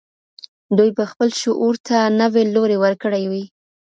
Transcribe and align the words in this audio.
دوی 0.77 0.89
به 0.97 1.03
خپل 1.11 1.29
شعور 1.41 1.75
ته 1.87 1.97
نوی 2.19 2.43
لوری 2.53 2.77
ورکړی 2.79 3.23
وي. 3.31 3.43